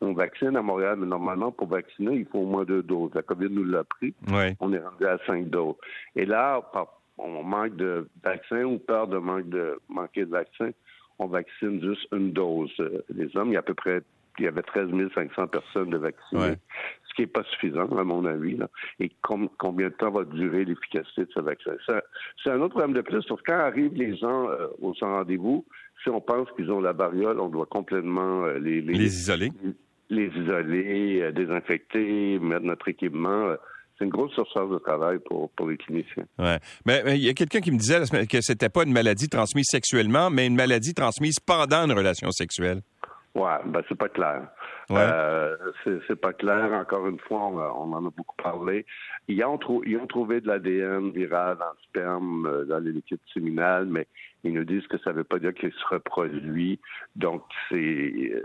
On 0.00 0.12
vaccine 0.12 0.56
à 0.56 0.62
Montréal, 0.62 0.96
mais 0.98 1.06
normalement, 1.06 1.50
pour 1.50 1.66
vacciner, 1.66 2.14
il 2.14 2.26
faut 2.26 2.40
au 2.40 2.46
moins 2.46 2.64
deux 2.64 2.84
doses. 2.84 3.10
La 3.14 3.22
COVID 3.22 3.50
nous 3.50 3.64
l'a 3.64 3.82
pris. 3.82 4.14
On 4.60 4.72
est 4.72 4.78
rendu 4.78 5.06
à 5.06 5.18
cinq 5.26 5.48
doses. 5.48 5.76
Et 6.14 6.24
là, 6.24 6.60
on 7.22 7.42
manque 7.42 7.76
de 7.76 8.08
vaccins 8.22 8.64
ou 8.64 8.78
peur 8.78 9.08
de, 9.08 9.18
manque 9.18 9.48
de 9.48 9.78
manquer 9.88 10.24
de 10.24 10.30
vaccins, 10.30 10.70
on 11.18 11.26
vaccine 11.26 11.80
juste 11.82 12.06
une 12.12 12.32
dose. 12.32 12.72
Euh, 12.80 13.02
les 13.14 13.36
hommes, 13.36 13.48
il 13.48 13.54
y 13.54 13.56
a 13.56 13.60
à 13.60 13.62
peu 13.62 13.74
près 13.74 14.02
il 14.38 14.46
y 14.46 14.48
avait 14.48 14.62
13 14.62 14.88
500 15.14 15.46
personnes 15.48 15.90
de 15.90 15.98
vaccinées, 15.98 16.56
ce 17.08 17.14
qui 17.14 17.22
n'est 17.22 17.26
pas 17.26 17.42
suffisant, 17.52 17.86
à 17.98 18.04
mon 18.04 18.24
avis. 18.24 18.56
Et 18.98 19.10
combien 19.22 19.88
de 19.88 19.94
temps 19.94 20.10
va 20.10 20.24
durer 20.24 20.64
l'efficacité 20.64 21.26
de 21.26 21.30
ce 21.34 21.40
vaccin? 21.40 21.72
C'est 22.42 22.50
un 22.50 22.60
autre 22.60 22.74
problème 22.74 22.94
de 22.94 23.02
plus. 23.02 23.22
Sauf 23.22 23.40
quand 23.46 23.58
arrivent 23.58 23.94
les 23.94 24.16
gens 24.16 24.48
euh, 24.48 24.68
au 24.80 24.92
rendez-vous, 25.00 25.66
si 26.02 26.08
on 26.08 26.20
pense 26.20 26.48
qu'ils 26.56 26.70
ont 26.70 26.80
la 26.80 26.92
variole, 26.92 27.40
on 27.40 27.48
doit 27.48 27.66
complètement 27.66 28.44
euh, 28.44 28.58
les, 28.58 28.80
les, 28.80 29.04
isoler. 29.04 29.50
Les, 30.08 30.28
isoler, 30.28 31.30
désinfecter, 31.32 32.38
mettre 32.38 32.64
notre 32.64 32.88
équipement 32.88 33.54
c'est 34.02 34.06
une 34.06 34.10
grosse 34.10 34.32
surcharge 34.32 34.70
de 34.70 34.78
travail 34.78 35.18
pour, 35.24 35.50
pour 35.50 35.68
les 35.68 35.76
cliniciens. 35.76 36.24
Ouais. 36.38 36.58
Mais 36.84 37.02
il 37.06 37.22
y 37.22 37.28
a 37.28 37.34
quelqu'un 37.34 37.60
qui 37.60 37.70
me 37.70 37.78
disait 37.78 38.00
que 38.26 38.40
c'était 38.40 38.68
pas 38.68 38.82
une 38.82 38.92
maladie 38.92 39.28
transmise 39.28 39.66
sexuellement, 39.68 40.28
mais 40.28 40.46
une 40.46 40.56
maladie 40.56 40.92
transmise 40.92 41.38
pendant 41.38 41.84
une 41.84 41.92
relation 41.92 42.30
sexuelle. 42.32 42.82
Ouais, 43.34 43.58
ben 43.64 43.80
c'est 43.88 43.96
pas 43.96 44.08
clair. 44.08 44.48
Euh, 44.90 45.56
c'est 46.06 46.20
pas 46.20 46.34
clair. 46.34 46.70
Encore 46.72 47.06
une 47.06 47.18
fois, 47.18 47.46
on, 47.46 47.92
en 47.92 48.06
a 48.06 48.10
beaucoup 48.10 48.36
parlé. 48.42 48.84
Ils 49.28 49.42
ont, 49.44 49.58
ils 49.86 49.96
ont 49.96 50.06
trouvé 50.06 50.42
de 50.42 50.48
l'ADN 50.48 51.12
viral 51.12 51.56
dans 51.56 51.70
le 51.70 51.82
sperme, 51.88 52.46
euh, 52.46 52.64
dans 52.64 52.78
les 52.78 52.92
liquides 52.92 53.20
séminales, 53.32 53.86
mais 53.86 54.06
ils 54.44 54.52
nous 54.52 54.64
disent 54.64 54.86
que 54.88 54.98
ça 54.98 55.10
ne 55.10 55.16
veut 55.16 55.24
pas 55.24 55.38
dire 55.38 55.54
qu'il 55.54 55.72
se 55.72 55.86
reproduit. 55.88 56.78
Donc, 57.16 57.42
c'est... 57.70 58.42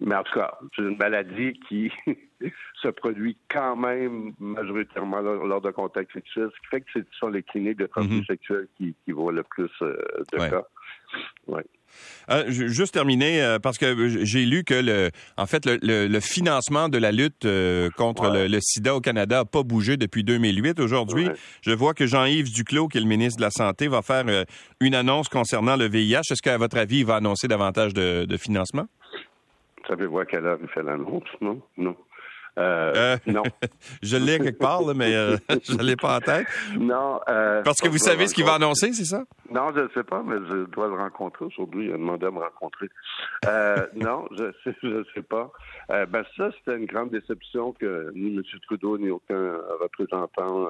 mais 0.00 0.14
en 0.14 0.22
tout 0.22 0.38
cas, 0.38 0.58
c'est 0.74 0.82
une 0.82 0.96
maladie 0.96 1.58
qui 1.68 1.90
se 2.82 2.88
produit 2.88 3.36
quand 3.48 3.76
même 3.76 4.34
majoritairement 4.38 5.20
lors, 5.20 5.60
de 5.60 5.70
contacts 5.70 6.12
sexuels, 6.12 6.50
ce 6.54 6.60
qui 6.60 6.66
fait 6.70 6.80
que 6.80 6.86
c'est 6.92 7.12
sur 7.12 7.30
les 7.30 7.42
cliniques 7.42 7.78
de 7.78 7.86
transmission 7.86 8.22
mm-hmm. 8.22 8.26
sexuelle 8.26 8.68
qui, 8.76 8.94
qui 9.04 9.12
voient 9.12 9.32
le 9.32 9.44
plus 9.44 9.70
de 9.80 10.50
cas. 10.50 10.64
Ouais. 11.46 11.64
Euh, 12.30 12.50
juste 12.50 12.94
terminer, 12.94 13.42
euh, 13.42 13.58
parce 13.58 13.76
que 13.76 14.24
j'ai 14.24 14.44
lu 14.44 14.64
que 14.64 14.74
le, 14.74 15.10
en 15.36 15.46
fait, 15.46 15.64
le, 15.66 16.20
financement 16.20 16.88
de 16.88 16.98
la 16.98 17.12
lutte 17.12 17.44
euh, 17.44 17.90
contre 17.96 18.30
le, 18.30 18.58
sida 18.60 18.94
au 18.94 19.00
Canada 19.00 19.38
n'a 19.38 19.44
pas 19.44 19.62
bougé 19.62 19.96
depuis 19.96 20.24
2008. 20.24 20.80
Aujourd'hui, 20.80 21.28
je 21.60 21.72
vois 21.72 21.94
que 21.94 22.06
Jean-Yves 22.06 22.52
Duclos, 22.52 22.88
qui 22.88 22.98
est 22.98 23.00
le 23.00 23.06
ministre 23.06 23.38
de 23.38 23.44
la 23.44 23.50
Santé, 23.50 23.88
va 23.88 24.02
faire 24.02 24.24
une 24.80 24.94
annonce 24.94 25.28
concernant 25.28 25.76
le 25.76 25.88
VIH. 25.88 26.20
Est-ce 26.30 26.42
qu'à 26.42 26.56
votre 26.56 26.78
avis, 26.78 27.00
il 27.00 27.06
va 27.06 27.16
annoncer 27.16 27.46
davantage 27.46 27.92
de, 27.92 28.24
de 28.24 28.36
financement? 28.36 28.86
Savez-vous 29.88 30.18
à 30.18 30.26
quelle 30.26 30.46
heure 30.46 30.58
il 30.60 30.68
fait 30.68 30.82
l'annonce? 30.82 31.28
Non? 31.40 31.60
Non. 31.76 31.96
Euh, 32.56 32.92
euh, 32.94 33.16
non. 33.26 33.42
je 34.02 34.16
l'ai 34.16 34.38
quelque 34.38 34.58
part, 34.58 34.82
mais 34.94 35.14
euh, 35.14 35.36
je 35.64 35.76
ne 35.76 35.82
l'ai 35.82 35.96
pas 35.96 36.16
en 36.16 36.20
tête. 36.20 36.46
Non. 36.78 37.20
Parce 37.26 37.80
que 37.80 37.88
vous 37.88 37.98
savez 37.98 38.28
ce 38.28 38.34
qu'il 38.34 38.44
va 38.44 38.54
annoncer, 38.54 38.92
c'est 38.92 39.04
ça? 39.04 39.24
Non, 39.50 39.72
je 39.74 39.80
ne 39.80 39.88
sais 39.94 40.04
pas, 40.04 40.22
mais 40.24 40.36
je 40.48 40.64
dois 40.70 40.86
le 40.86 40.94
rencontrer 40.94 41.46
aujourd'hui. 41.46 41.86
Il 41.86 41.90
a 41.90 41.96
demandé 41.96 42.26
à 42.26 42.30
me 42.30 42.38
rencontrer. 42.38 42.88
non, 43.96 44.26
je 44.36 44.44
ne 44.44 44.52
sais, 44.62 44.74
sais 45.14 45.22
pas. 45.22 45.50
ben 45.88 46.24
ça, 46.36 46.50
c'était 46.58 46.76
une 46.78 46.86
grande 46.86 47.10
déception 47.10 47.72
que 47.72 48.12
ni 48.14 48.36
M. 48.36 48.42
Trudeau 48.62 48.98
ni 48.98 49.10
aucun 49.10 49.58
représentant 49.80 50.68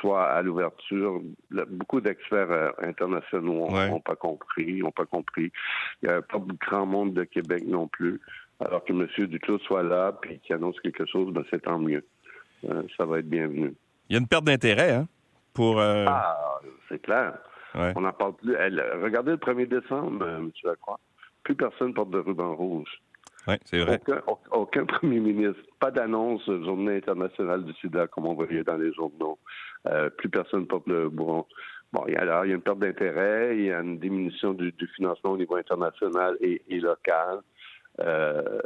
soit 0.00 0.24
à 0.24 0.42
l'ouverture. 0.42 1.20
Beaucoup 1.70 2.00
d'experts 2.00 2.72
internationaux 2.82 3.68
n'ont 3.70 4.00
pas 4.00 4.16
compris, 4.16 4.80
n'ont 4.80 4.90
pas 4.90 5.06
compris. 5.06 5.52
Il 6.02 6.08
n'y 6.08 6.14
a 6.14 6.22
pas 6.22 6.38
grand 6.68 6.86
monde 6.86 7.14
de 7.14 7.24
Québec 7.24 7.64
non 7.66 7.88
plus. 7.88 8.20
Alors 8.60 8.84
que 8.84 8.92
M. 8.92 9.06
Duclos 9.26 9.58
soit 9.60 9.82
là 9.82 10.18
et 10.28 10.38
qu'il 10.38 10.54
annonce 10.54 10.78
quelque 10.80 11.06
chose, 11.06 11.32
ben 11.32 11.44
c'est 11.50 11.62
tant 11.62 11.78
mieux. 11.78 12.04
Euh, 12.68 12.82
ça 12.96 13.06
va 13.06 13.20
être 13.20 13.28
bienvenu. 13.28 13.74
Il 14.08 14.12
y 14.14 14.16
a 14.16 14.20
une 14.20 14.26
perte 14.26 14.44
d'intérêt, 14.44 14.92
hein? 14.92 15.08
Pour, 15.54 15.80
euh, 15.80 16.04
Ah, 16.06 16.60
c'est 16.88 17.00
clair. 17.00 17.38
On 17.74 18.00
n'en 18.00 18.12
parle 18.12 18.34
plus. 18.34 18.54
regardez 19.02 19.30
le 19.32 19.36
1er 19.38 19.66
décembre, 19.66 20.24
euh, 20.24 20.38
M. 20.38 20.50
Lacroix. 20.64 20.98
Plus 21.44 21.54
personne 21.54 21.94
porte 21.94 22.10
de 22.10 22.18
ruban 22.18 22.54
rouge. 22.54 23.00
Oui, 23.48 23.54
c'est 23.64 23.78
vrai. 23.80 24.00
Aucun, 24.50 24.84
premier 24.86 25.20
ministre. 25.20 25.62
Pas 25.78 25.90
d'annonce 25.90 26.44
Journée 26.46 26.96
internationale 26.96 27.64
du 27.64 27.72
sida, 27.74 28.06
comme 28.06 28.26
on 28.26 28.34
voyait 28.34 28.64
dans 28.64 28.76
les 28.76 28.92
journaux. 28.92 29.38
plus 30.18 30.28
personne 30.28 30.66
porte 30.66 30.86
le 30.86 31.08
bourron. 31.08 31.46
Bon, 31.92 32.04
il 32.06 32.14
y, 32.14 32.16
a, 32.16 32.44
il 32.44 32.50
y 32.50 32.52
a 32.52 32.54
une 32.54 32.60
perte 32.60 32.78
d'intérêt, 32.78 33.56
il 33.56 33.64
y 33.64 33.72
a 33.72 33.80
une 33.80 33.98
diminution 33.98 34.52
du, 34.54 34.72
financement 34.94 35.32
au 35.32 35.36
niveau 35.36 35.56
international 35.56 36.36
et 36.40 36.62
local. 36.78 37.40
Euh, 38.00 38.60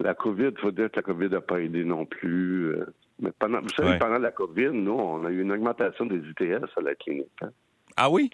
la 0.00 0.14
COVID, 0.14 0.50
il 0.52 0.58
faut 0.58 0.70
dire 0.70 0.90
que 0.90 0.96
la 0.96 1.02
COVID 1.02 1.28
n'a 1.28 1.40
pas 1.40 1.60
aidé 1.60 1.84
non 1.84 2.06
plus. 2.06 2.74
Euh, 2.74 2.86
mais 3.20 3.30
pendant, 3.38 3.60
vous 3.60 3.68
savez, 3.76 3.98
pendant 3.98 4.18
la 4.18 4.30
COVID, 4.30 4.70
nous, 4.72 4.92
on 4.92 5.24
a 5.26 5.30
eu 5.30 5.42
une 5.42 5.52
augmentation 5.52 6.06
des 6.06 6.16
ITS 6.16 6.64
à 6.76 6.80
la 6.80 6.94
clinique. 6.94 7.28
Hein. 7.42 7.50
Ah 7.96 8.10
oui? 8.10 8.30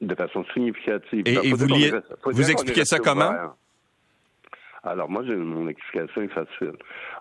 De 0.00 0.14
façon 0.14 0.44
significative. 0.52 1.22
Et, 1.26 1.52
vous, 1.52 1.66
vous 2.24 2.50
expliquez 2.50 2.84
ça 2.84 2.98
comment? 2.98 3.32
Alors, 4.86 5.10
moi, 5.10 5.22
j'ai 5.26 5.36
mon 5.36 5.68
explication 5.68 6.22
est 6.22 6.28
facile. 6.28 6.72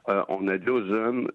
Euh, 0.10 0.24
on 0.30 0.48
a 0.48 0.58
dit 0.58 0.70
aux 0.70 0.86
jeunes, 0.86 1.28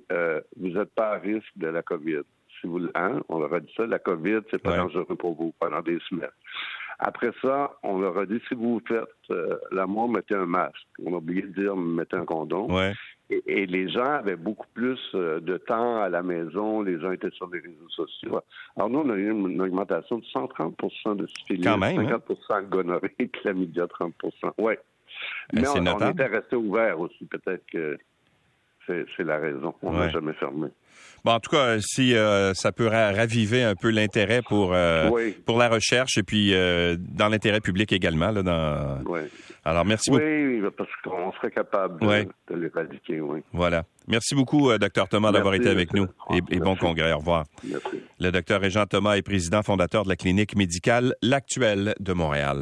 vous 0.57 0.69
n'êtes 0.69 0.95
pas 0.95 1.15
à 1.15 1.19
risque 1.19 1.53
de 1.57 1.69
la 1.69 1.83
COVID. 1.83 2.23
Si 2.61 2.67
vous, 2.67 2.87
hein, 2.95 3.21
on 3.29 3.39
leur 3.39 3.55
a 3.55 3.61
dit 3.61 3.73
ça, 3.77 3.87
la 3.87 3.99
COVID, 3.99 4.41
c'est 4.51 4.63
pas 4.63 4.77
dangereux 4.77 5.17
pour 5.17 5.35
vous 5.35 5.53
pendant 5.59 5.81
des 5.81 5.99
semaines. 6.09 6.31
Après 7.01 7.31
ça, 7.41 7.73
on 7.83 7.99
leur 7.99 8.19
a 8.19 8.27
dit 8.27 8.41
si 8.47 8.55
vous 8.55 8.81
faites 8.87 9.05
euh, 9.31 9.59
l'amour, 9.73 10.11
mettez 10.11 10.35
un 10.35 10.45
masque. 10.45 10.87
On 11.03 11.15
a 11.15 11.17
oublié 11.17 11.43
de 11.43 11.63
dire 11.63 11.75
mettez 11.75 12.17
un 12.17 12.27
condom. 12.27 12.69
Et, 13.31 13.65
les 13.67 13.89
gens 13.89 14.05
avaient 14.05 14.37
beaucoup 14.37 14.67
plus 14.75 14.99
euh, 15.15 15.41
de 15.41 15.57
temps 15.57 16.03
à 16.03 16.09
la 16.09 16.23
maison, 16.23 16.83
les 16.83 17.01
gens 17.01 17.13
étaient 17.13 17.31
sur 17.31 17.49
les 17.49 17.61
réseaux 17.61 17.89
sociaux. 17.89 18.41
Alors 18.77 18.91
nous, 18.91 18.99
on 18.99 19.11
a 19.11 19.15
eu 19.15 19.31
une, 19.31 19.63
augmentation 19.63 20.19
de 20.19 20.25
130% 20.25 21.17
de 21.17 21.27
syphilis, 21.29 21.63
50% 21.63 22.37
hein? 22.51 22.63
de 22.63 22.67
gonorrhée, 22.67 23.31
chlamydia 23.33 23.87
30% 23.87 24.13
Oui. 24.59 24.75
Ben, 25.53 25.63
Mais 25.63 25.69
on, 25.69 25.97
on, 25.97 26.11
était 26.11 26.27
resté 26.27 26.57
ouvert 26.57 27.01
aussi. 27.01 27.25
Peut-être 27.25 27.65
que 27.67 27.99
c'est 28.87 29.25
la 29.25 29.39
raison. 29.39 29.75
On 29.83 29.93
n'a 29.93 30.09
jamais 30.09 30.33
fermé. 30.35 30.69
Bon, 31.25 31.33
en 31.33 31.41
tout 31.41 31.51
cas, 31.51 31.79
si 31.81 32.17
euh, 32.17 32.55
ça 32.55 32.73
peut 32.73 32.87
raviver 32.87 33.63
un 33.63 33.75
peu 33.75 33.91
l'intérêt 33.91 34.41
pour 34.43 34.73
euh, 34.73 35.11
pour 35.45 35.59
la 35.59 35.69
recherche 35.69 36.17
et 36.17 36.23
puis 36.23 36.55
euh, 36.55 36.97
dans 36.99 37.29
l'intérêt 37.29 37.61
public 37.61 37.93
également. 37.93 38.31
Là, 38.31 38.43
dans... 38.43 39.03
Oui. 39.05 39.21
Alors, 39.65 39.85
merci 39.85 40.11
beaucoup. 40.11 40.23
Oui, 40.23 40.63
parce 40.77 40.91
qu'on 41.05 41.31
serait 41.33 41.51
capable 41.51 42.01
de, 42.01 42.55
l'éradiquer, 42.55 43.21
oui. 43.21 43.41
Voilà. 43.53 43.85
Merci 44.09 44.35
beaucoup, 44.35 44.77
docteur 44.79 45.09
Thomas, 45.09 45.31
d'avoir 45.31 45.55
été 45.55 45.69
avec 45.69 45.93
nous. 45.93 46.07
Et, 46.31 46.59
bon 46.59 46.75
congrès. 46.75 47.13
Au 47.13 47.19
revoir. 47.19 47.45
Merci. 47.65 48.01
Le 48.19 48.33
docteur 48.33 48.61
Régent 48.61 48.87
Thomas 48.87 49.17
est 49.17 49.23
président 49.23 49.63
fondateur 49.63 50.05
de 50.05 50.09
la 50.09 50.17
clinique 50.17 50.57
médicale 50.57 51.15
L'Actuelle 51.23 51.95
de 52.01 52.13
Montréal. 52.15 52.59